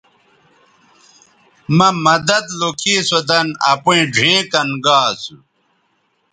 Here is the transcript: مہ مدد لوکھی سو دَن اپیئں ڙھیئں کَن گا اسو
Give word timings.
مہ 1.77 1.87
مدد 2.05 2.45
لوکھی 2.59 2.95
سو 3.07 3.19
دَن 3.29 3.47
اپیئں 3.71 4.05
ڙھیئں 4.13 4.43
کَن 4.51 4.69
گا 4.83 4.97
اسو 5.11 5.35